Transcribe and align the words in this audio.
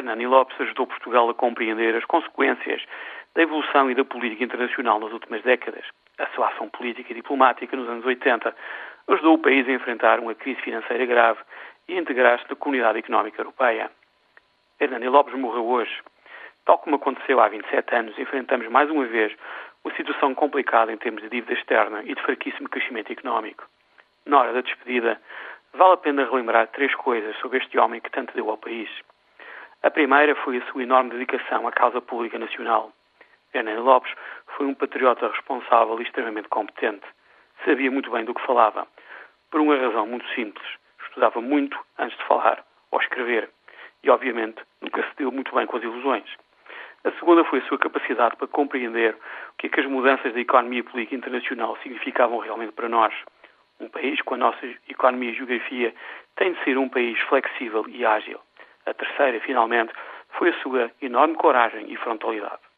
Hernani 0.00 0.26
Lopes 0.26 0.58
ajudou 0.58 0.86
Portugal 0.86 1.28
a 1.28 1.34
compreender 1.34 1.94
as 1.94 2.06
consequências 2.06 2.82
da 3.34 3.42
evolução 3.42 3.90
e 3.90 3.94
da 3.94 4.02
política 4.02 4.42
internacional 4.42 4.98
nas 4.98 5.12
últimas 5.12 5.42
décadas. 5.42 5.84
A 6.18 6.26
sua 6.28 6.48
ação 6.48 6.70
política 6.70 7.12
e 7.12 7.14
diplomática 7.14 7.76
nos 7.76 7.86
anos 7.86 8.06
80 8.06 8.54
ajudou 9.08 9.34
o 9.34 9.38
país 9.38 9.68
a 9.68 9.72
enfrentar 9.72 10.18
uma 10.18 10.34
crise 10.34 10.58
financeira 10.62 11.04
grave 11.04 11.40
e 11.86 11.98
integrar-se 11.98 12.48
na 12.48 12.56
Comunidade 12.56 12.98
Económica 12.98 13.42
Europeia. 13.42 13.90
Hernani 14.80 15.06
Lopes 15.06 15.34
morreu 15.34 15.66
hoje. 15.66 15.94
Tal 16.64 16.78
como 16.78 16.96
aconteceu 16.96 17.38
há 17.38 17.48
27 17.48 17.94
anos, 17.94 18.18
enfrentamos 18.18 18.68
mais 18.68 18.90
uma 18.90 19.04
vez 19.04 19.36
uma 19.84 19.94
situação 19.96 20.34
complicada 20.34 20.90
em 20.90 20.96
termos 20.96 21.22
de 21.22 21.28
dívida 21.28 21.52
externa 21.52 22.02
e 22.04 22.14
de 22.14 22.22
fraquíssimo 22.22 22.70
crescimento 22.70 23.12
económico. 23.12 23.66
Na 24.24 24.40
hora 24.40 24.52
da 24.54 24.62
despedida, 24.62 25.20
vale 25.74 25.92
a 25.92 25.98
pena 25.98 26.24
relembrar 26.24 26.68
três 26.68 26.94
coisas 26.94 27.36
sobre 27.36 27.58
este 27.58 27.78
homem 27.78 28.00
que 28.00 28.10
tanto 28.10 28.34
deu 28.34 28.48
ao 28.48 28.56
país. 28.56 28.88
A 29.82 29.90
primeira 29.90 30.34
foi 30.34 30.58
a 30.58 30.66
sua 30.66 30.82
enorme 30.82 31.08
dedicação 31.08 31.66
à 31.66 31.72
causa 31.72 32.02
pública 32.02 32.38
nacional. 32.38 32.92
Hernani 33.54 33.80
Lopes 33.80 34.12
foi 34.56 34.66
um 34.66 34.74
patriota 34.74 35.26
responsável 35.28 35.98
e 35.98 36.02
extremamente 36.02 36.48
competente. 36.48 37.06
Sabia 37.64 37.90
muito 37.90 38.10
bem 38.10 38.26
do 38.26 38.34
que 38.34 38.44
falava. 38.44 38.86
Por 39.50 39.58
uma 39.58 39.76
razão 39.76 40.06
muito 40.06 40.28
simples. 40.34 40.66
Estudava 41.06 41.40
muito 41.40 41.78
antes 41.98 42.16
de 42.18 42.24
falar 42.24 42.62
ou 42.90 43.00
escrever. 43.00 43.48
E, 44.02 44.10
obviamente, 44.10 44.62
nunca 44.82 45.02
se 45.02 45.16
deu 45.16 45.32
muito 45.32 45.54
bem 45.54 45.66
com 45.66 45.78
as 45.78 45.82
ilusões. 45.82 46.28
A 47.02 47.10
segunda 47.12 47.42
foi 47.44 47.60
a 47.60 47.62
sua 47.62 47.78
capacidade 47.78 48.36
para 48.36 48.48
compreender 48.48 49.14
o 49.14 49.56
que 49.56 49.68
é 49.68 49.70
que 49.70 49.80
as 49.80 49.86
mudanças 49.86 50.34
da 50.34 50.40
economia 50.40 50.84
política 50.84 51.16
internacional 51.16 51.78
significavam 51.82 52.38
realmente 52.38 52.72
para 52.72 52.90
nós. 52.90 53.14
Um 53.80 53.88
país 53.88 54.20
com 54.20 54.34
a 54.34 54.36
nossa 54.36 54.60
economia 54.90 55.30
e 55.30 55.34
geografia 55.34 55.94
tem 56.36 56.52
de 56.52 56.62
ser 56.64 56.76
um 56.76 56.90
país 56.90 57.18
flexível 57.20 57.86
e 57.88 58.04
ágil. 58.04 58.38
A 58.86 58.94
terceira, 58.94 59.40
finalmente, 59.40 59.92
foi 60.30 60.50
a 60.50 60.62
sua 60.62 60.90
enorme 61.02 61.36
coragem 61.36 61.92
e 61.92 61.96
frontalidade. 61.96 62.69